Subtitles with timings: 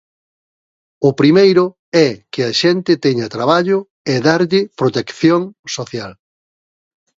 [1.07, 1.63] O primeiro
[2.07, 3.79] é que a xente teña traballo
[4.11, 5.41] e darlle protección
[5.75, 6.11] social.